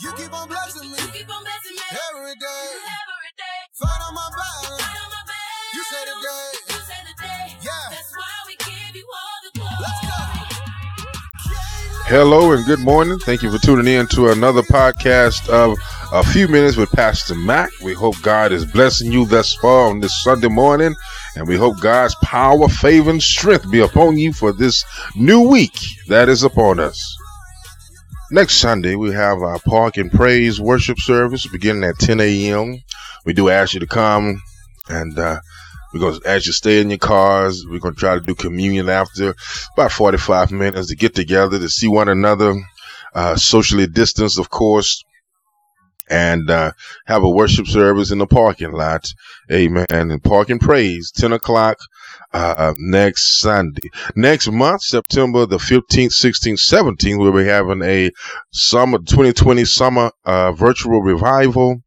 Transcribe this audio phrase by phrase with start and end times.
[0.00, 2.64] You keep on blessing me You keep on blessing me every day.
[2.70, 3.58] every day.
[3.74, 4.78] Fight on my battle.
[4.78, 5.74] Fight on my battles.
[5.74, 6.48] You say the day.
[6.68, 7.56] You say the day.
[7.62, 7.70] Yeah.
[7.90, 9.74] That's why we give you all the glory.
[9.80, 10.14] Let's go.
[12.06, 13.18] Hello and good morning.
[13.18, 15.76] Thank you for tuning in to another podcast of
[16.12, 17.70] A Few Minutes with Pastor Mac.
[17.82, 20.94] We hope God is blessing you thus far on this Sunday morning,
[21.34, 24.84] and we hope God's power, favor, and strength be upon you for this
[25.16, 27.17] new week that is upon us.
[28.30, 32.82] Next Sunday, we have our Park and Praise worship service beginning at 10 a.m.
[33.24, 34.42] We do ask you to come
[34.86, 35.40] and uh,
[35.94, 37.64] we're going to ask you to stay in your cars.
[37.66, 39.34] We're going to try to do communion after
[39.72, 42.54] about 45 minutes to get together to see one another,
[43.14, 45.02] uh, socially distanced, of course,
[46.10, 46.72] and uh,
[47.06, 49.10] have a worship service in the parking lot.
[49.50, 49.86] Amen.
[49.88, 51.78] And park and praise, 10 o'clock
[52.32, 53.90] uh, next Sunday.
[54.14, 58.10] Next month, September the 15th, 16th, 17th, we'll be having a
[58.52, 61.82] summer 2020 summer uh, virtual revival.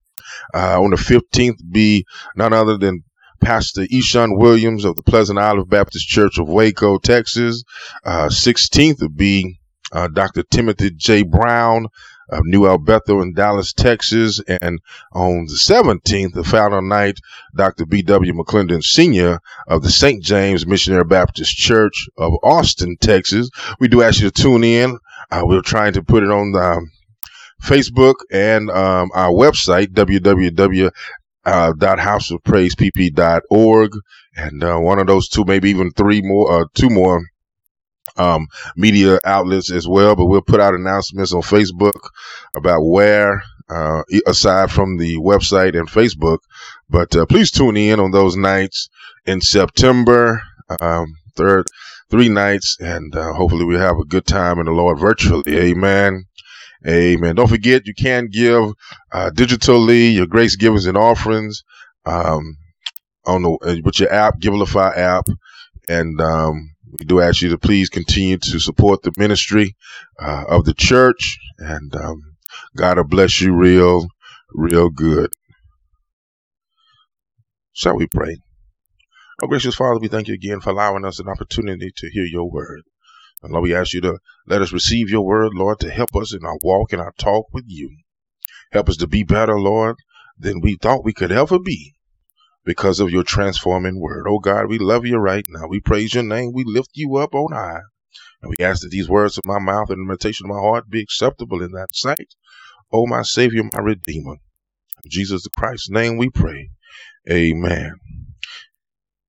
[0.53, 3.03] Uh, on the 15th, be none other than
[3.41, 7.63] Pastor Ishan Williams of the Pleasant Olive Baptist Church of Waco, Texas.
[8.05, 9.59] Uh, 16th would be
[9.91, 10.43] uh, Dr.
[10.43, 11.23] Timothy J.
[11.23, 11.87] Brown
[12.31, 14.41] of New El Bethel in Dallas, Texas.
[14.47, 14.79] And
[15.13, 17.19] on the 17th, the final night,
[17.55, 17.85] Dr.
[17.85, 18.33] B.W.
[18.33, 19.39] McClendon Sr.
[19.67, 20.23] of the St.
[20.23, 23.49] James Missionary Baptist Church of Austin, Texas.
[23.79, 24.97] We do ask you to tune in.
[25.29, 26.91] Uh, we're trying to put it on the um,
[27.61, 30.91] Facebook and um, our website, www
[31.45, 33.91] uh, dot houseofpraisepp.org
[34.35, 37.23] and uh, one of those two, maybe even three more, uh, two more
[38.17, 40.15] um, media outlets as well.
[40.15, 41.99] But we'll put out announcements on Facebook
[42.55, 46.39] about where, uh, aside from the website and Facebook.
[46.89, 48.89] But uh, please tune in on those nights
[49.25, 50.41] in September,
[50.79, 51.65] um, third,
[52.09, 55.57] three nights, and uh, hopefully we have a good time in the Lord virtually.
[55.57, 56.25] Amen.
[56.87, 57.35] Amen.
[57.35, 58.73] Don't forget, you can give
[59.11, 61.63] uh, digitally your grace givings and offerings
[62.05, 62.57] um,
[63.25, 65.27] on the uh, with your app, Givelify app,
[65.87, 69.75] and um, we do ask you to please continue to support the ministry
[70.19, 72.21] uh, of the church, and um,
[72.75, 74.07] God will bless you real,
[74.53, 75.33] real good.
[77.73, 78.37] Shall we pray?
[79.41, 82.49] Oh, gracious Father, we thank you again for allowing us an opportunity to hear your
[82.49, 82.81] word.
[83.41, 86.33] And Lord, we ask you to let us receive your word, Lord, to help us
[86.33, 87.97] in our walk and our talk with you.
[88.71, 89.95] Help us to be better, Lord,
[90.37, 91.93] than we thought we could ever be
[92.65, 94.25] because of your transforming word.
[94.27, 95.67] Oh God, we love you right now.
[95.67, 96.51] We praise your name.
[96.53, 97.81] We lift you up on high.
[98.41, 100.89] And we ask that these words of my mouth and the meditation of my heart
[100.89, 102.33] be acceptable in that sight.
[102.91, 104.33] Oh, my Savior, my Redeemer.
[105.03, 106.69] In Jesus Christ's name we pray.
[107.29, 107.93] Amen.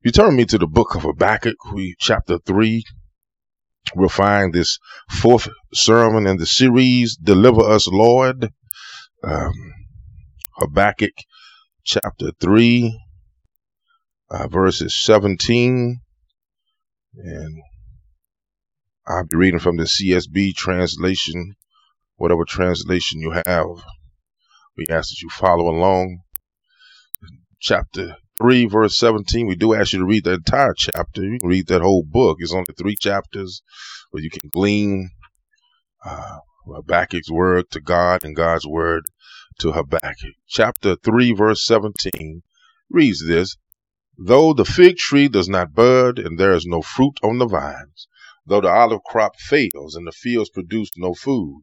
[0.03, 2.83] You turn me to the book of Habakkuk, we chapter 3,
[3.95, 4.79] we'll find this
[5.09, 8.49] fourth sermon in the series, Deliver Us, Lord.
[9.23, 9.53] Um,
[10.57, 11.13] Habakkuk
[11.85, 13.01] chapter 3,
[14.33, 16.01] uh, verses 17.
[17.15, 17.63] And
[19.07, 21.55] I'll be reading from the CSB translation,
[22.17, 23.67] whatever translation you have.
[24.77, 26.21] We ask that you follow along.
[27.61, 29.47] Chapter 3, verse 17.
[29.47, 31.23] We do ask you to read the entire chapter.
[31.23, 32.39] You can read that whole book.
[32.41, 33.63] It's only three chapters
[34.11, 35.11] where you can glean
[36.05, 39.05] uh, Habakkuk's word to God and God's word
[39.59, 40.35] to Habakkuk.
[40.49, 42.43] Chapter 3, verse 17
[42.91, 43.57] reads this
[44.19, 48.09] Though the fig tree does not bud and there is no fruit on the vines,
[48.47, 51.63] though the olive crop fails and the fields produce no food,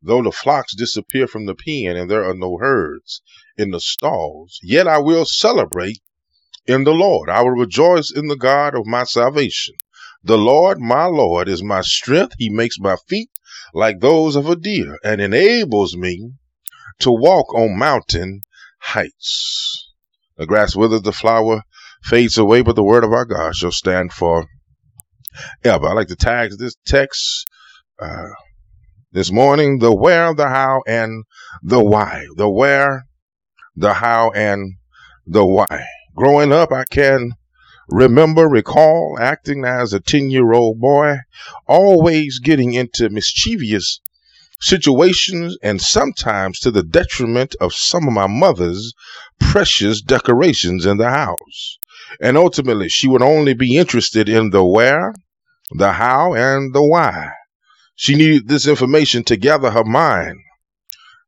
[0.00, 3.20] though the flocks disappear from the pen and there are no herds
[3.58, 6.00] in the stalls, yet I will celebrate
[6.66, 7.28] in the Lord.
[7.28, 9.74] I will rejoice in the God of my salvation.
[10.24, 12.34] The Lord, my Lord, is my strength.
[12.38, 13.30] He makes my feet
[13.74, 16.32] like those of a deer and enables me
[17.00, 18.42] to walk on mountain
[18.78, 19.90] heights.
[20.38, 21.62] The grass withers, the flower
[22.02, 24.46] fades away, but the word of our God shall stand for
[25.64, 25.86] ever.
[25.88, 27.46] I like to tag this text
[27.98, 28.30] uh,
[29.12, 31.24] this morning the where, the how, and
[31.62, 32.26] the why.
[32.36, 33.04] The where,
[33.76, 34.74] the how, and
[35.26, 35.86] the why.
[36.14, 37.32] Growing up, I can
[37.88, 41.16] remember, recall acting as a 10 year old boy,
[41.66, 44.00] always getting into mischievous
[44.60, 48.94] situations and sometimes to the detriment of some of my mother's
[49.40, 51.78] precious decorations in the house.
[52.20, 55.14] And ultimately, she would only be interested in the where,
[55.70, 57.32] the how, and the why.
[57.94, 60.38] She needed this information to gather her mind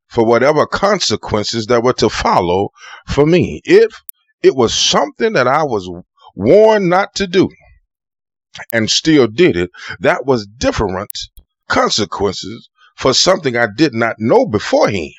[0.08, 2.70] for whatever consequences that were to follow
[3.06, 3.60] for me.
[3.64, 4.02] If
[4.42, 5.90] it was something that I was
[6.34, 7.48] warned not to do
[8.72, 9.70] and still did it,
[10.00, 11.10] that was different
[11.68, 15.14] consequences for something I did not know beforehand.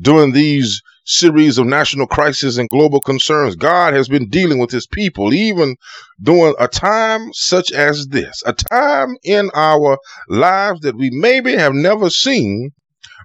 [0.00, 4.86] During these series of national crises and global concerns, God has been dealing with his
[4.86, 5.76] people, even
[6.22, 9.98] during a time such as this, a time in our
[10.28, 12.70] lives that we maybe have never seen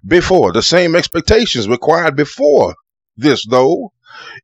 [0.06, 0.52] before.
[0.52, 2.76] The same expectations required before
[3.16, 3.94] this, though,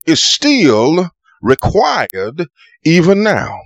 [0.06, 1.10] is still
[1.42, 2.48] required
[2.86, 3.60] even now.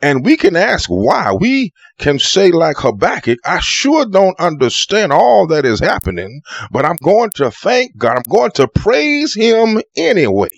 [0.00, 1.32] And we can ask why.
[1.32, 6.98] We can say, like Habakkuk, I sure don't understand all that is happening, but I'm
[7.02, 8.16] going to thank God.
[8.16, 10.50] I'm going to praise Him anyway.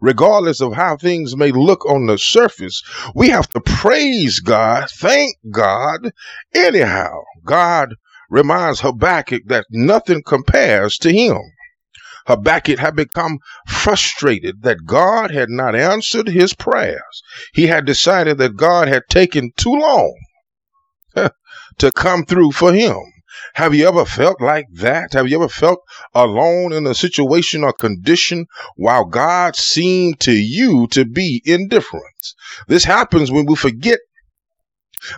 [0.00, 2.82] Regardless of how things may look on the surface,
[3.14, 6.12] we have to praise God, thank God
[6.54, 7.22] anyhow.
[7.44, 7.94] God
[8.30, 11.38] reminds Habakkuk that nothing compares to Him.
[12.26, 17.22] Habakkuk had become frustrated that God had not answered his prayers.
[17.52, 20.14] He had decided that God had taken too long
[21.14, 22.96] to come through for him.
[23.54, 25.12] Have you ever felt like that?
[25.12, 25.80] Have you ever felt
[26.14, 32.34] alone in a situation or condition while God seemed to you to be indifferent?
[32.68, 33.98] This happens when we forget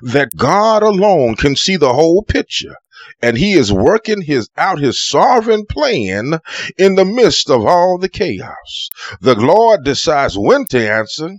[0.02, 2.76] that God alone can see the whole picture
[3.22, 6.40] and he is working his out his sovereign plan
[6.78, 8.88] in the midst of all the chaos.
[9.20, 11.30] The Lord decides when to answer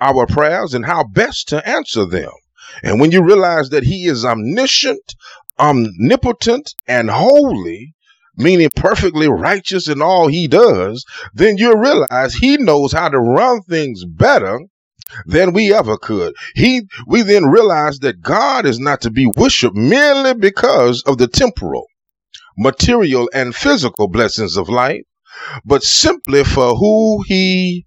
[0.00, 2.30] our prayers and how best to answer them.
[2.82, 5.14] And when you realize that he is omniscient,
[5.58, 7.94] omnipotent, and holy,
[8.36, 11.04] meaning perfectly righteous in all he does,
[11.34, 14.60] then you realize he knows how to run things better
[15.26, 16.34] than we ever could.
[16.54, 21.28] He, we then realize that God is not to be worshiped merely because of the
[21.28, 21.86] temporal,
[22.56, 25.02] material, and physical blessings of life,
[25.64, 27.84] but simply for who he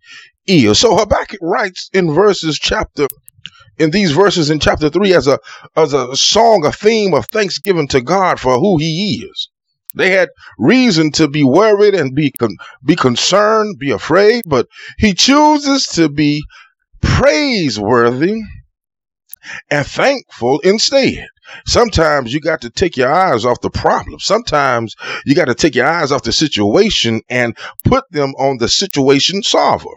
[0.47, 0.79] is.
[0.79, 3.07] So Habakkuk writes in verses chapter
[3.77, 5.39] in these verses in chapter 3 as a
[5.75, 9.49] as a song a theme of thanksgiving to God for who he is
[9.93, 10.29] they had
[10.59, 14.67] reason to be worried and be con- be concerned be afraid but
[14.97, 16.43] he chooses to be
[17.01, 18.41] praiseworthy
[19.69, 21.27] and thankful instead.
[21.65, 24.19] Sometimes you got to take your eyes off the problem.
[24.19, 24.95] Sometimes
[25.25, 29.43] you got to take your eyes off the situation and put them on the situation
[29.43, 29.89] solver.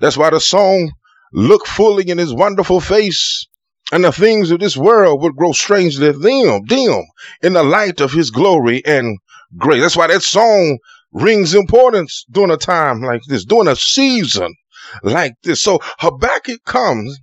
[0.00, 0.92] That's why the song
[1.32, 3.46] look fully in his wonderful face
[3.92, 7.02] and the things of this world would grow strangely dim, dim
[7.42, 9.18] in the light of his glory and
[9.56, 9.80] grace.
[9.80, 10.78] That's why that song
[11.12, 14.54] rings importance during a time like this, during a season
[15.02, 15.62] like this.
[15.62, 17.20] So Habakkuk comes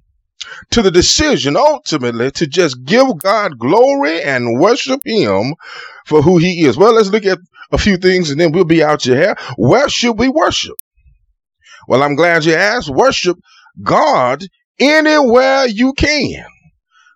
[0.71, 5.55] to the decision ultimately to just give God glory and worship him
[6.05, 6.77] for who he is.
[6.77, 7.39] Well, let's look at
[7.71, 9.35] a few things and then we'll be out your hair.
[9.57, 10.75] Where should we worship?
[11.87, 12.89] Well, I'm glad you asked.
[12.89, 13.37] Worship
[13.81, 14.43] God
[14.79, 16.45] anywhere you can.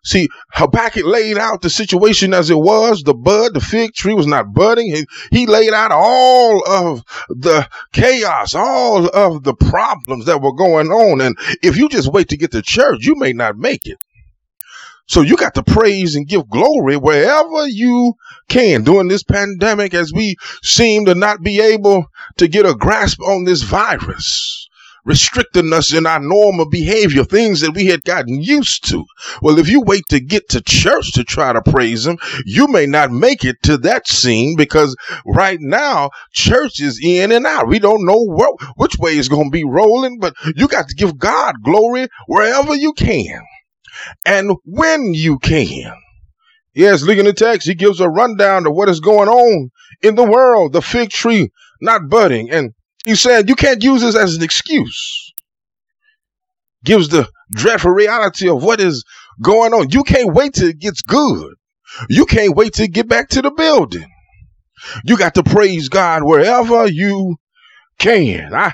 [0.03, 3.03] See, Habakkuk laid out the situation as it was.
[3.03, 4.87] The bud, the fig tree was not budding.
[4.87, 10.87] He, he laid out all of the chaos, all of the problems that were going
[10.87, 11.21] on.
[11.21, 13.99] And if you just wait to get to church, you may not make it.
[15.07, 18.13] So you got to praise and give glory wherever you
[18.47, 22.05] can during this pandemic as we seem to not be able
[22.37, 24.69] to get a grasp on this virus
[25.05, 29.03] restricting us in our normal behavior, things that we had gotten used to.
[29.41, 32.85] Well, if you wait to get to church to try to praise Him, you may
[32.85, 37.67] not make it to that scene because right now church is in and out.
[37.67, 40.95] We don't know what, which way is going to be rolling, but you got to
[40.95, 43.41] give God glory wherever you can
[44.25, 45.93] and when you can.
[46.73, 50.15] Yes, looking at the text, he gives a rundown of what is going on in
[50.15, 50.71] the world.
[50.71, 51.49] The fig tree
[51.81, 52.73] not budding and
[53.05, 55.33] he said you can't use this as an excuse.
[56.83, 59.03] Gives the dreadful reality of what is
[59.41, 59.89] going on.
[59.89, 61.53] You can't wait till it gets good.
[62.09, 64.07] You can't wait to get back to the building.
[65.03, 67.35] You got to praise God wherever you
[67.99, 68.53] can.
[68.53, 68.73] I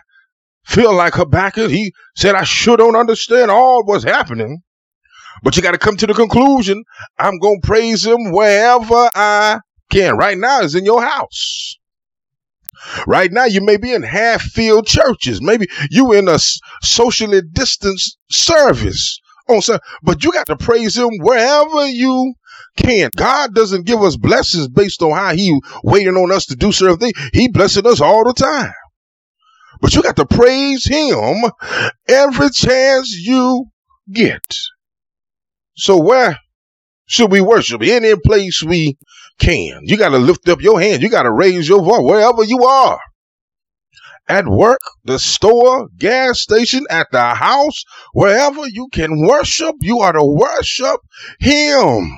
[0.66, 1.70] feel like Habakkuk.
[1.70, 4.62] He said, I sure don't understand all what's happening,
[5.44, 6.84] but you got to come to the conclusion.
[7.18, 9.60] I'm going to praise him wherever I
[9.92, 10.18] can.
[10.18, 11.78] Right now is in your house.
[13.08, 15.42] Right now, you may be in half filled churches.
[15.42, 16.40] Maybe you in a
[16.82, 19.20] socially distanced service
[19.50, 22.34] on Sunday, but you got to praise Him wherever you
[22.78, 23.12] can.
[23.16, 26.98] God doesn't give us blessings based on how He waiting on us to do certain
[26.98, 27.30] things.
[27.34, 28.74] He blessing us all the time.
[29.82, 31.36] but you got to praise him
[32.08, 33.66] every chance you
[34.12, 34.58] get.
[35.76, 36.40] So where
[37.08, 37.82] should we worship?
[37.82, 38.98] Any place we
[39.40, 39.82] can.
[39.84, 41.02] You got to lift up your hand.
[41.02, 43.00] You got to raise your voice wherever you are.
[44.30, 50.12] At work, the store, gas station, at the house, wherever you can worship, you are
[50.12, 51.00] to worship
[51.40, 52.12] him.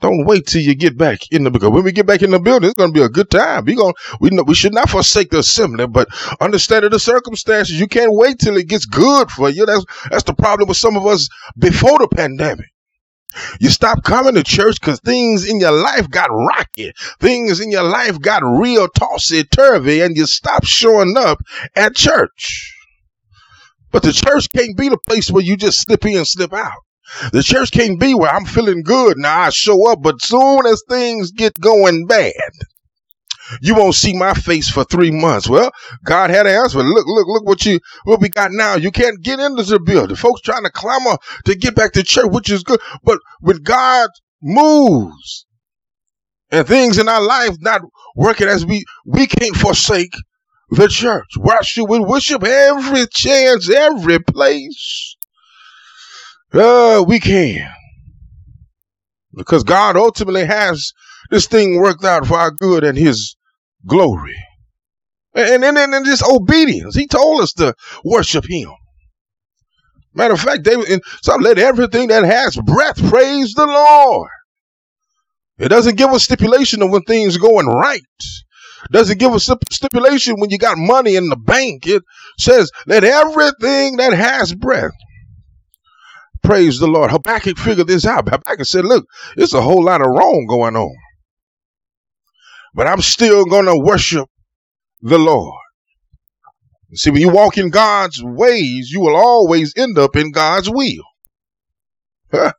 [0.00, 2.38] Don't wait till you get back in the because when we get back in the
[2.38, 3.64] building, it's going to be a good time.
[3.66, 6.08] We going we know we should not forsake the assembly, but
[6.40, 9.66] understanding the circumstances, you can't wait till it gets good for you.
[9.66, 12.66] That's that's the problem with some of us before the pandemic.
[13.60, 16.92] You stop coming to church because things in your life got rocky.
[17.20, 21.38] Things in your life got real tossy turvy, and you stop showing up
[21.76, 22.74] at church.
[23.92, 26.82] But the church can't be the place where you just slip in and slip out.
[27.32, 29.18] The church can't be where I'm feeling good.
[29.18, 32.32] Now I show up, but soon as things get going bad,
[33.60, 35.48] you won't see my face for three months.
[35.48, 35.70] Well,
[36.04, 36.82] God had an answer.
[36.82, 38.76] Look, look, look what you what we got now.
[38.76, 40.16] You can't get into the building.
[40.16, 42.80] Folks trying to clamor to get back to church, which is good.
[43.02, 44.10] But when God
[44.42, 45.46] moves
[46.50, 47.82] and things in our life not
[48.16, 50.14] working as we we can't forsake
[50.70, 51.32] the church.
[51.36, 55.16] Why should we worship every chance, every place?
[56.52, 57.68] Uh, we can.
[59.34, 60.92] Because God ultimately has
[61.30, 63.36] this thing worked out for our good and his
[63.86, 64.36] glory.
[65.34, 66.96] And then and, and, just obedience.
[66.96, 68.70] He told us to worship him.
[70.12, 74.30] Matter of fact, David, so let everything that has breath praise the Lord.
[75.58, 78.00] It doesn't give a stipulation of when things going right.
[78.90, 81.86] Doesn't give a stipulation when you got money in the bank.
[81.86, 82.02] It
[82.38, 84.94] says, let everything that has breath
[86.42, 87.10] praise the Lord.
[87.10, 88.28] Habakkuk figured this out.
[88.28, 89.06] Habakkuk said, look,
[89.36, 90.96] there's a whole lot of wrong going on
[92.74, 94.28] but I'm still going to worship
[95.00, 95.58] the Lord.
[96.94, 101.04] See, when you walk in God's ways, you will always end up in God's will.
[102.32, 102.52] So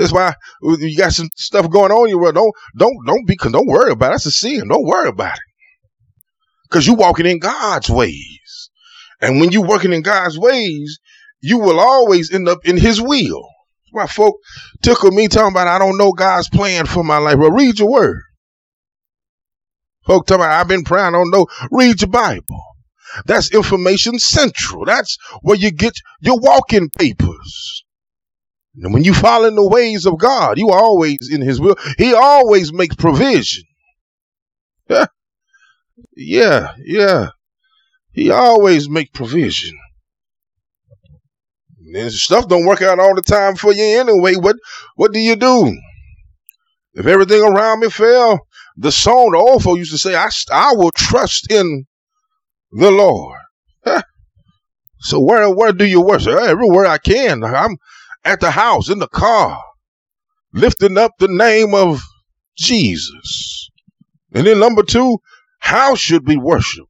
[0.00, 2.08] that's why you got some stuff going on.
[2.08, 4.12] You don't don't don't be don't worry about it.
[4.12, 4.68] That's a sin.
[4.68, 5.42] Don't worry about it,
[6.64, 8.70] because you're walking in God's ways.
[9.20, 10.98] And when you're working in God's ways,
[11.42, 13.46] you will always end up in His will.
[13.90, 14.36] Why folk
[14.82, 17.36] tickle me talking about I don't know God's plan for my life.
[17.36, 18.22] Well, read your word.
[20.06, 21.46] Folk talking about, I've been praying, I don't know.
[21.70, 22.62] Read your Bible.
[23.26, 24.84] That's information central.
[24.84, 27.84] That's where you get your walking papers.
[28.76, 31.76] And when you follow in the ways of God, you are always in his will.
[31.98, 33.64] He always makes provision.
[34.88, 35.06] Yeah.
[36.16, 37.28] Yeah, yeah.
[38.12, 39.78] He always makes provision.
[41.94, 44.36] And stuff don't work out all the time for you anyway.
[44.36, 44.56] What
[44.96, 45.76] what do you do?
[46.94, 48.40] If everything around me fell,
[48.76, 51.86] the song folk used to say, I, I will trust in
[52.72, 53.38] the Lord.
[55.02, 56.34] So where where do you worship?
[56.34, 57.42] Everywhere I can.
[57.42, 57.76] I'm
[58.24, 59.60] at the house, in the car,
[60.52, 62.00] lifting up the name of
[62.56, 63.68] Jesus.
[64.32, 65.18] And then number two,
[65.58, 66.86] how should we worship?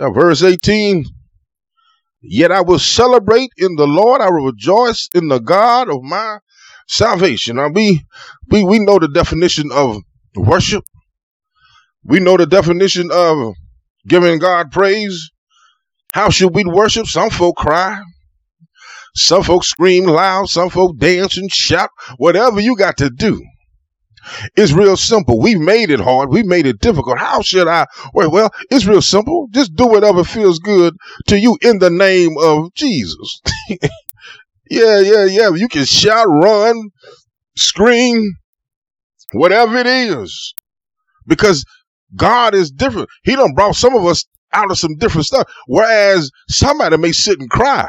[0.00, 1.04] Yeah, verse 18.
[2.22, 4.20] Yet I will celebrate in the Lord.
[4.20, 6.38] I will rejoice in the God of my
[6.86, 7.56] salvation.
[7.56, 8.04] Now we
[8.48, 9.98] we we know the definition of
[10.34, 10.84] worship.
[12.04, 13.54] We know the definition of
[14.06, 15.30] giving God praise.
[16.12, 17.06] How should we worship?
[17.06, 18.00] Some folk cry.
[19.14, 20.48] Some folks scream loud.
[20.48, 21.90] Some folk dance and shout.
[22.16, 23.42] Whatever you got to do.
[24.56, 25.40] It's real simple.
[25.40, 26.30] We've made it hard.
[26.30, 27.18] We've made it difficult.
[27.18, 27.86] How should I?
[28.12, 29.48] Well, well, it's real simple.
[29.52, 30.96] Just do whatever feels good
[31.28, 33.40] to you in the name of Jesus.
[34.70, 35.50] Yeah, yeah, yeah.
[35.54, 36.90] You can shout, run,
[37.56, 38.32] scream,
[39.32, 40.54] whatever it is.
[41.26, 41.64] Because
[42.14, 43.08] God is different.
[43.24, 45.48] He done brought some of us out of some different stuff.
[45.66, 47.88] Whereas somebody may sit and cry.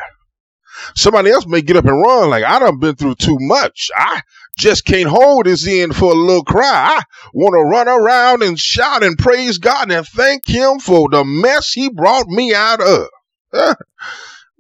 [0.96, 3.90] Somebody else may get up and run like I done been through too much.
[3.96, 4.22] I
[4.60, 7.00] just can't hold this in for a little cry.
[7.00, 7.04] I
[7.34, 11.72] want to run around and shout and praise God and thank him for the mess
[11.72, 13.08] he brought me out of.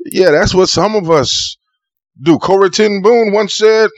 [0.05, 1.57] yeah, that's what some of us
[2.21, 2.37] do.
[2.37, 3.89] Corrie ten Boom once said,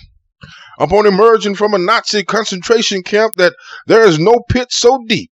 [0.79, 3.53] upon emerging from a Nazi concentration camp, that
[3.87, 5.31] there is no pit so deep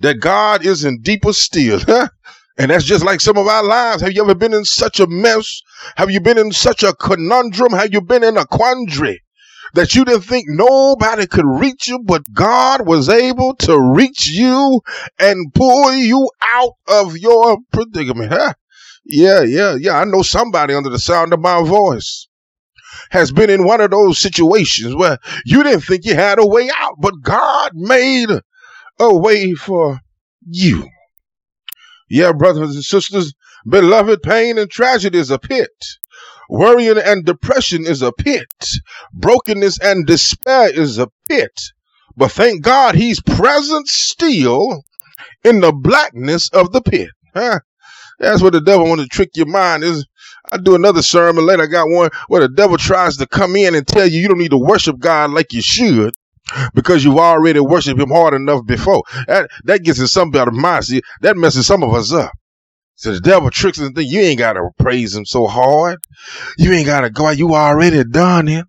[0.00, 1.80] that God isn't deeper still.
[2.58, 4.02] and that's just like some of our lives.
[4.02, 5.60] Have you ever been in such a mess?
[5.96, 7.72] Have you been in such a conundrum?
[7.72, 9.22] Have you been in a quandary?
[9.74, 14.80] that you didn't think nobody could reach you, but God was able to reach you
[15.18, 18.32] and pull you out of your predicament.
[18.32, 18.54] Huh?
[19.08, 19.98] Yeah, yeah, yeah.
[19.98, 22.28] I know somebody under the sound of my voice
[23.10, 26.70] has been in one of those situations where you didn't think you had a way
[26.78, 28.28] out, but God made
[29.00, 29.98] a way for
[30.46, 30.86] you.
[32.10, 33.34] Yeah, brothers and sisters,
[33.66, 35.70] beloved, pain and tragedy is a pit.
[36.50, 38.52] Worrying and depression is a pit.
[39.14, 41.60] Brokenness and despair is a pit.
[42.16, 44.82] But thank God he's present still
[45.44, 47.10] in the blackness of the pit.
[47.34, 47.60] Huh?
[48.18, 50.06] That's what the devil want to trick your mind is.
[50.50, 51.64] I do another sermon later.
[51.64, 54.38] I got one where the devil tries to come in and tell you you don't
[54.38, 56.14] need to worship God like you should
[56.74, 59.02] because you've already worshiped him hard enough before.
[59.26, 60.86] That that gets in some of mind.
[60.86, 62.32] See, that messes some of us up.
[62.94, 65.98] So the devil tricks and think you ain't gotta praise him so hard.
[66.56, 67.30] You ain't gotta go.
[67.30, 68.66] You already done it.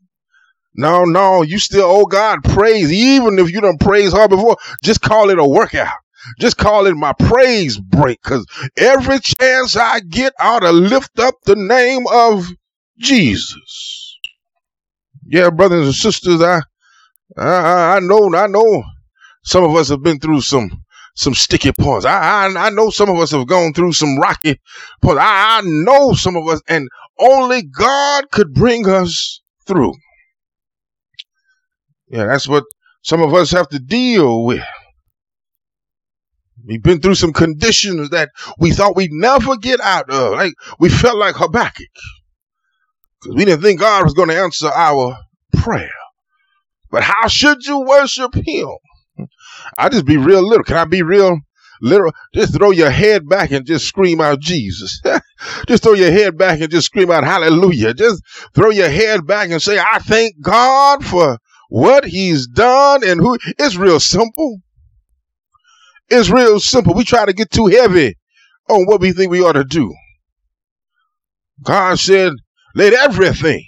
[0.76, 2.92] No, no, you still owe God praise.
[2.92, 5.94] Even if you don't praise hard before, just call it a workout.
[6.40, 8.22] Just call it my praise break.
[8.22, 8.46] Cause
[8.78, 12.48] every chance I get, I ought to lift up the name of
[13.00, 14.18] Jesus.
[15.26, 16.62] Yeah, brothers and sisters, I,
[17.38, 18.84] I, I know, I know
[19.44, 20.70] some of us have been through some,
[21.16, 22.06] some sticky points.
[22.06, 24.60] I, I, I know some of us have gone through some rocky
[25.02, 25.20] points.
[25.22, 26.88] I, I know some of us, and
[27.20, 29.94] only God could bring us through.
[32.10, 32.64] Yeah, that's what
[33.04, 34.64] some of us have to deal with.
[36.70, 40.34] We've been through some conditions that we thought we'd never get out of.
[40.34, 41.88] Like we felt like Habakkuk.
[43.20, 45.18] Because we didn't think God was going to answer our
[45.58, 45.90] prayer.
[46.92, 48.70] But how should you worship him?
[49.80, 50.64] I just be real little.
[50.64, 51.40] Can I be real
[51.82, 52.14] literal?
[52.36, 55.02] Just throw your head back and just scream out Jesus.
[55.68, 57.96] just throw your head back and just scream out hallelujah.
[57.96, 58.22] Just
[58.54, 63.40] throw your head back and say, I thank God for what he's done and who.
[63.58, 64.62] It's real simple.
[66.10, 66.94] It's real simple.
[66.94, 68.16] We try to get too heavy
[68.70, 69.94] on what we think we ought to do.
[71.64, 72.34] God said,
[72.76, 73.66] let everything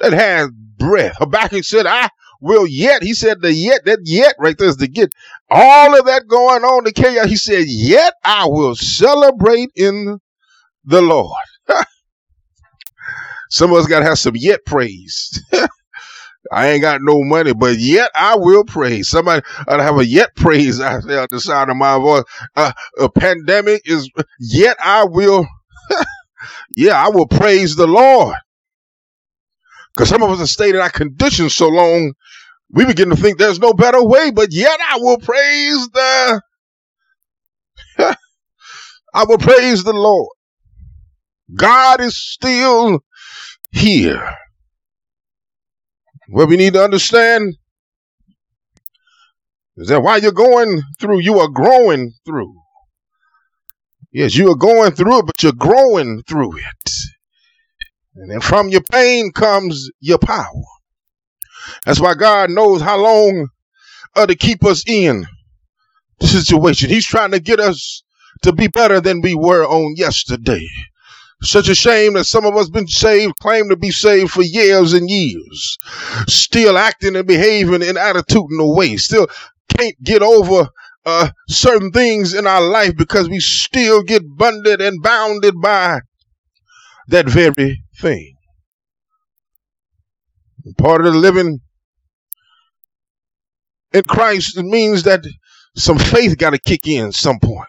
[0.00, 1.16] that has breath.
[1.18, 2.08] Habakkuk said, I
[2.40, 3.02] will yet.
[3.02, 5.12] He said the yet, that yet right there is the get.
[5.50, 7.26] All of that going on, the chaos.
[7.26, 10.18] He said, yet I will celebrate in
[10.84, 11.36] the Lord.
[13.50, 15.42] some of us got to have some yet praise.
[16.52, 19.08] I ain't got no money, but yet I will praise.
[19.08, 22.24] Somebody I have a yet praise out there at the sound of my voice.
[22.56, 25.46] Uh, a pandemic is yet I will.
[26.76, 28.36] yeah, I will praise the Lord.
[29.94, 32.14] Because some of us have stayed in our conditions so long,
[32.70, 36.42] we begin to think there's no better way, but yet I will praise the.
[39.14, 40.30] I will praise the Lord.
[41.54, 43.00] God is still
[43.72, 44.34] here.
[46.28, 47.56] What we need to understand
[49.76, 52.54] is that while you're going through, you are growing through.
[54.12, 56.92] Yes, you are going through it, but you're growing through it.
[58.16, 60.62] And then from your pain comes your power.
[61.86, 63.48] That's why God knows how long
[64.16, 65.26] uh, to keep us in
[66.18, 66.90] the situation.
[66.90, 68.02] He's trying to get us
[68.42, 70.66] to be better than we were on yesterday.
[71.42, 74.92] Such a shame that some of us been saved, claim to be saved for years
[74.92, 75.78] and years,
[76.26, 79.28] still acting and behaving in attitudinal ways, still
[79.76, 80.68] can't get over
[81.06, 86.00] uh, certain things in our life because we still get bundled and bounded by
[87.06, 88.34] that very thing.
[90.76, 91.60] Part of the living
[93.92, 95.24] in Christ it means that
[95.76, 97.68] some faith got to kick in some point.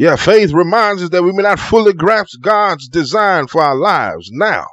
[0.00, 4.30] Yeah, faith reminds us that we may not fully grasp God's design for our lives
[4.30, 4.68] now,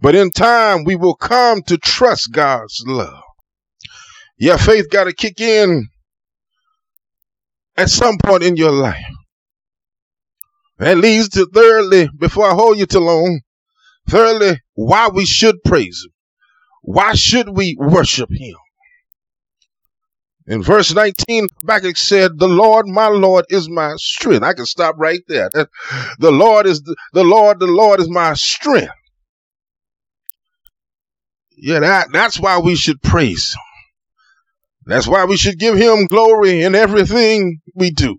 [0.00, 3.22] but in time we will come to trust God's love.
[4.38, 5.88] Yeah, faith got to kick in
[7.76, 9.04] at some point in your life.
[10.78, 13.42] That leads to thirdly, before I hold you too long,
[14.08, 16.14] thirdly, why we should praise Him.
[16.80, 18.56] Why should we worship Him?
[20.48, 24.44] In verse 19, Habakkuk said, The Lord, my Lord, is my strength.
[24.44, 25.50] I can stop right there.
[26.18, 28.92] The Lord is the, the Lord, the Lord is my strength.
[31.56, 33.60] Yeah, that, that's why we should praise him.
[34.84, 38.16] That's why we should give him glory in everything we do.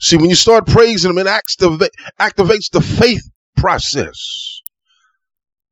[0.00, 3.22] See, when you start praising him, it activate, activates the faith
[3.56, 4.60] process.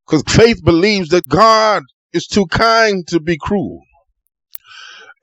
[0.05, 3.81] Because faith believes that God is too kind to be cruel.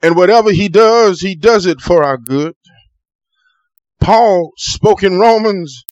[0.01, 2.55] And whatever he does, he does it for our good.
[3.99, 5.83] Paul spoke in Romans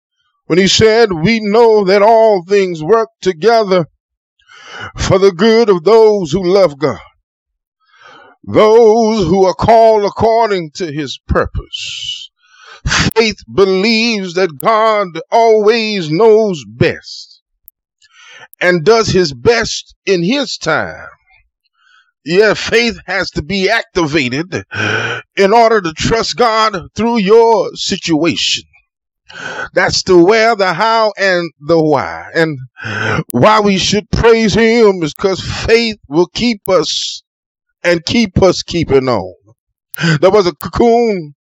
[0.45, 3.87] when he said, We know that all things work together
[4.97, 6.99] for the good of those who love God,
[8.43, 12.29] those who are called according to his purpose.
[13.15, 17.41] Faith believes that God always knows best
[18.59, 21.07] and does his best in his time
[22.25, 24.63] Yeah, faith has to be activated
[25.35, 28.63] in order to trust God through your situation.
[29.73, 32.29] That's the where, the how, and the why.
[32.33, 32.59] And
[33.31, 37.23] why we should praise Him is because faith will keep us
[37.83, 39.33] and keep us keeping on.
[40.21, 41.35] There was a cocoon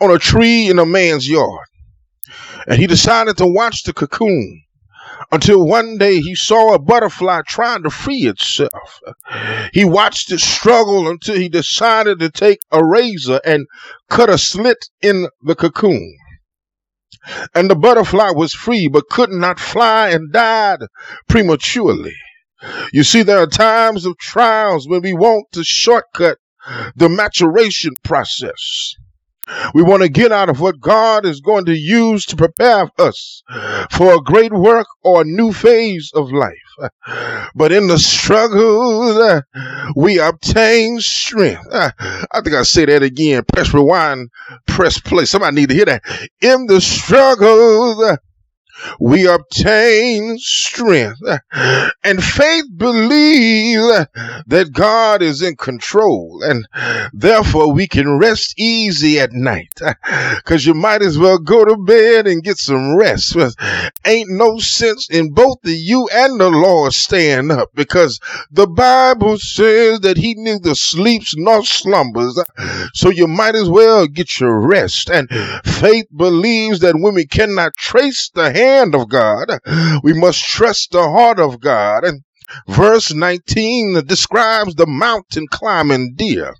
[0.00, 1.66] on a tree in a man's yard,
[2.66, 4.62] and he decided to watch the cocoon
[5.32, 9.00] until one day he saw a butterfly trying to free itself.
[9.72, 13.66] He watched it struggle until he decided to take a razor and
[14.08, 16.16] cut a slit in the cocoon.
[17.54, 20.80] And the butterfly was free but could not fly and died
[21.28, 22.14] prematurely.
[22.92, 26.38] You see, there are times of trials when we want to shortcut
[26.94, 28.94] the maturation process.
[29.74, 33.42] We want to get out of what God is going to use to prepare us
[33.90, 36.52] for a great work or a new phase of life.
[37.54, 39.42] But in the struggles,
[39.94, 41.62] we obtain strength.
[41.72, 41.92] I
[42.42, 43.44] think I'll say that again.
[43.52, 44.30] Press rewind,
[44.66, 45.24] press play.
[45.24, 46.02] Somebody need to hear that.
[46.40, 48.18] In the struggles,
[49.00, 51.20] we obtain strength.
[52.04, 54.06] And faith believes
[54.46, 56.66] that God is in control and
[57.12, 59.80] therefore we can rest easy at night.
[60.44, 63.36] Cause you might as well go to bed and get some rest.
[64.04, 69.38] Ain't no sense in both the you and the Lord staying up because the Bible
[69.38, 72.38] says that he neither sleeps nor slumbers.
[72.94, 75.10] So you might as well get your rest.
[75.10, 75.28] And
[75.64, 79.48] faith believes that we cannot trace the hand hand of God.
[80.02, 82.04] We must trust the heart of God.
[82.04, 82.22] And
[82.68, 86.54] verse 19 describes the mountain climbing deer.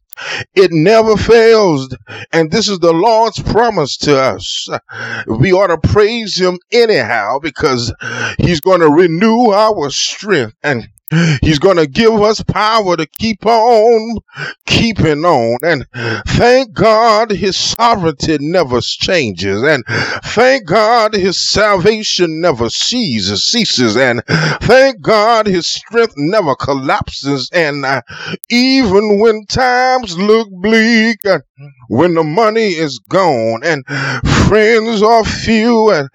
[0.55, 1.95] It never fails.
[2.33, 4.69] And this is the Lord's promise to us.
[5.27, 7.93] We ought to praise him anyhow because
[8.39, 10.89] he's going to renew our strength and
[11.41, 14.19] He's going to give us power to keep on
[14.67, 15.59] keeping on.
[15.63, 15.87] And
[16.27, 19.63] thank God his sovereignty never changes.
[19.63, 19.85] And
[20.25, 23.97] thank God his salvation never ceases, ceases.
[23.97, 27.51] And thank God his strength never collapses.
[27.53, 28.03] And uh,
[28.51, 31.39] even when times look bleak, uh,
[31.89, 33.85] when the money is gone and
[34.49, 36.09] friends are few, and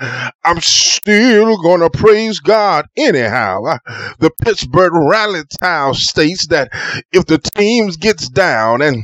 [0.44, 3.64] I'm still to praise God anyhow.
[3.64, 3.78] Uh,
[4.20, 6.70] the Pittsburgh Rally Town states that
[7.12, 9.04] if the teams gets down and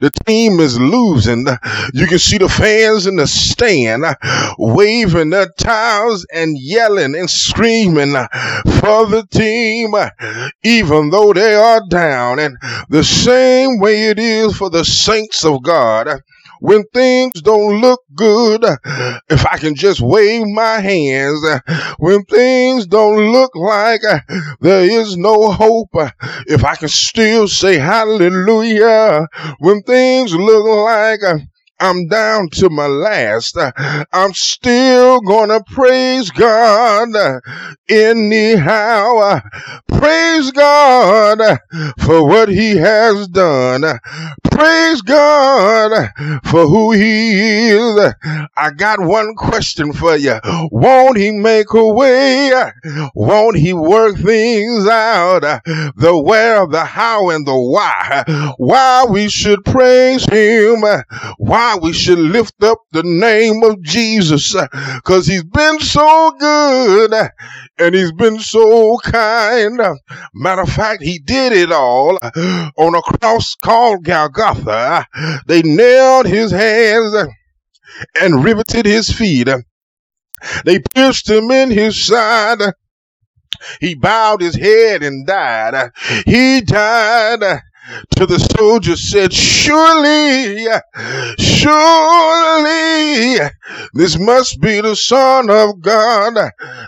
[0.00, 1.46] the team is losing.
[1.48, 1.56] Uh,
[1.94, 4.14] you can see the fans in the stand uh,
[4.58, 8.26] waving their towels and yelling and screaming uh,
[8.80, 9.94] for the team,
[10.64, 12.38] even though they are down.
[12.38, 16.22] And the same way it is for the saints of God
[16.60, 18.64] when things don't look good,
[19.28, 21.40] if I can just wave my hands,
[21.98, 24.00] when things don't look like
[24.60, 25.94] there is no hope,
[26.46, 29.26] if I can still say hallelujah,
[29.58, 31.20] when things look like
[31.80, 33.56] I'm down to my last.
[34.12, 37.08] I'm still gonna praise God
[37.88, 39.40] anyhow.
[39.88, 41.58] Praise God
[41.98, 43.98] for what he has done.
[44.50, 46.10] Praise God
[46.44, 48.14] for who he is.
[48.56, 50.38] I got one question for you.
[50.70, 52.52] Won't he make a way?
[53.14, 55.40] Won't he work things out?
[55.96, 58.24] The where, the how, and the why.
[58.56, 60.84] Why we should praise him.
[61.38, 66.30] Why why we should lift up the name of Jesus uh, because he's been so
[66.38, 67.28] good uh,
[67.78, 69.78] and he's been so kind.
[69.80, 69.94] Uh.
[70.34, 72.18] Matter of fact, he did it all
[72.78, 75.06] on a cross called Golgotha.
[75.46, 77.14] They nailed his hands
[78.20, 79.48] and riveted his feet.
[80.64, 82.60] They pierced him in his side.
[83.80, 85.90] He bowed his head and died.
[86.24, 87.60] He died
[88.16, 90.66] to the soldier said, Surely,
[91.38, 91.88] surely,
[93.94, 96.34] this must be the Son of God.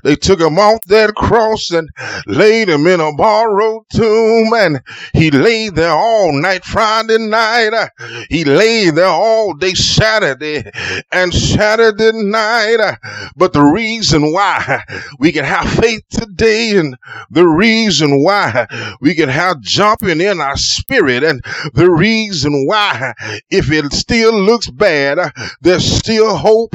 [0.03, 1.89] They took him off that cross and
[2.27, 4.83] laid him in a borrowed tomb, and
[5.13, 7.91] he lay there all night Friday night.
[8.29, 10.71] He lay there all day Saturday
[11.13, 12.99] and Saturday night.
[13.37, 14.83] But the reason why
[15.19, 16.97] we can have faith today and
[17.31, 18.67] the reason why
[19.01, 21.23] we can have jumping in our spirit spirit.
[21.23, 21.43] And
[21.75, 23.15] the reason why,
[23.51, 26.75] if it still looks bad, there's still hope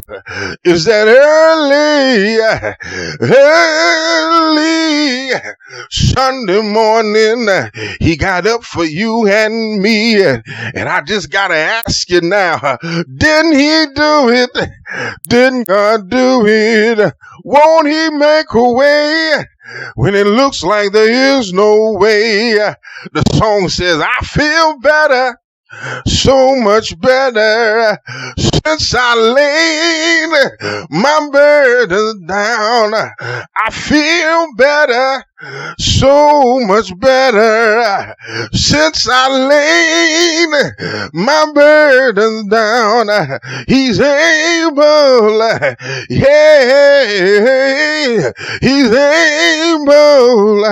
[0.64, 2.38] is that early,
[3.22, 5.32] early
[5.90, 7.48] Sunday morning,
[8.00, 10.24] he got up for you and me.
[10.24, 14.52] And I just got to ask you now, didn't he do it?
[15.28, 17.14] Didn't God do it?
[17.44, 19.46] Won't he make a way?
[19.96, 22.54] When it looks like there is no way.
[23.14, 25.40] The song says, I feel better
[26.06, 27.98] so much better
[28.38, 32.94] since I laid my burden down.
[32.94, 35.24] I feel better,
[35.78, 38.16] so much better
[38.54, 40.48] since I laid
[41.14, 43.08] my burden down.
[43.68, 45.38] He's able,
[46.10, 46.72] yeah,
[48.62, 50.64] he's able,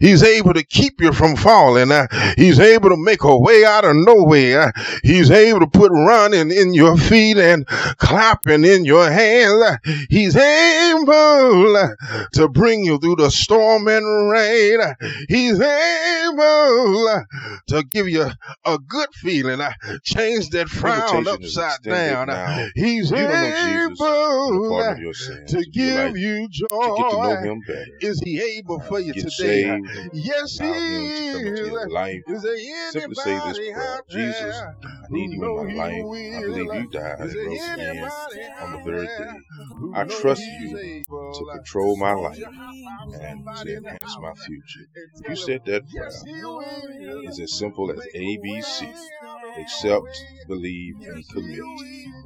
[0.00, 1.90] he's able to keep you from falling.
[2.36, 4.72] He's able to make a way out of nowhere.
[5.02, 7.66] He's able to put running in your feet and
[7.98, 9.78] clapping in your hands.
[10.08, 11.96] He's able
[12.32, 14.80] to bring you through the storm and rain.
[15.28, 17.24] He's able
[17.68, 18.26] to give you
[18.66, 19.60] a good feeling.
[20.04, 22.28] Change that frown upside down.
[22.28, 22.66] now.
[22.74, 25.50] He's You don't know Jesus and the able pardon of your sins.
[25.52, 26.48] to If you give like you
[26.80, 27.42] to get to know joy.
[27.42, 29.62] Him better, Is he able uh, for you get today?
[29.64, 31.70] saved, Yes, he allow Him to come into is.
[31.70, 32.22] your life.
[32.28, 32.56] Is there
[32.90, 35.92] Simply say this prayer: Jesus, I need you in my life.
[36.36, 37.98] I believe you died and Is rose again
[38.60, 39.30] on the third day.
[39.94, 42.38] I trust you to control my life
[43.20, 44.86] and to enhance my future.
[44.96, 46.62] Uh, if you said that prayer, Yes, he will.
[47.28, 48.92] it's as simple as ABC.
[49.60, 51.60] Accept, believe, and commit.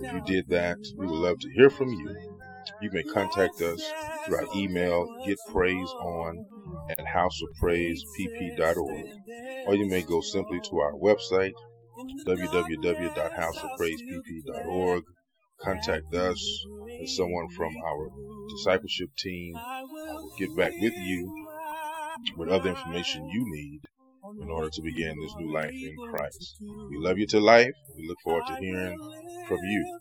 [0.01, 2.17] If you did that, we would love to hear from you.
[2.81, 3.83] You may contact us
[4.27, 6.45] through our email, getpraiseon
[6.91, 9.07] at houseofpraisepp.org,
[9.67, 11.53] or you may go simply to our website,
[12.27, 15.03] www.houseofpraisepp.org.
[15.61, 18.09] Contact us, and someone from our
[18.49, 21.48] discipleship team will get back with you
[22.37, 23.81] with other information you need
[24.41, 26.57] in order to begin this new life in Christ.
[26.61, 27.73] We love you to life.
[27.97, 28.99] We look forward to hearing
[29.47, 29.99] from you.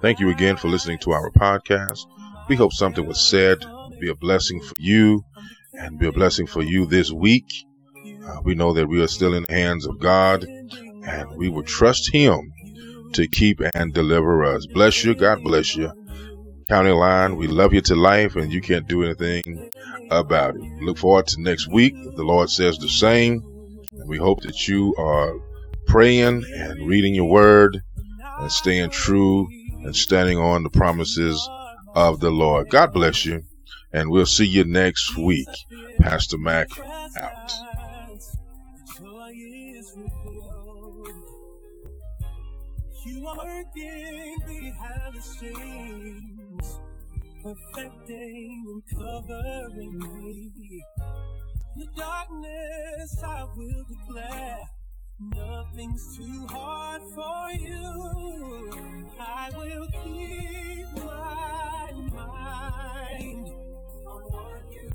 [0.00, 2.06] Thank you again for listening to our podcast.
[2.48, 3.64] We hope something was said
[4.00, 5.24] be a blessing for you
[5.72, 7.46] and be a blessing for you this week.
[8.26, 11.62] Uh, we know that we are still in the hands of God and we will
[11.62, 12.52] trust Him
[13.12, 14.66] to keep and deliver us.
[14.66, 15.14] Bless you.
[15.14, 15.92] God bless you.
[16.64, 19.70] County Line, we love you to life and you can't do anything
[20.10, 20.62] about it.
[20.82, 21.94] Look forward to next week.
[21.94, 23.42] The Lord says the same.
[23.92, 25.34] And we hope that you are
[25.86, 27.82] praying and reading your word
[28.40, 29.48] and staying true
[29.84, 31.48] and standing on the promises
[31.94, 32.70] of the Lord.
[32.70, 33.42] God bless you.
[33.92, 35.48] And we'll see you next week.
[36.00, 36.68] Pastor Mac
[37.16, 37.52] out.
[43.06, 45.83] You are working behind the scenes,
[47.44, 50.82] perfecting and covering me.
[51.76, 54.60] The darkness I will declare.
[55.20, 58.72] Nothing's too hard for you.
[59.20, 63.48] I will keep my mind
[64.06, 64.93] on what you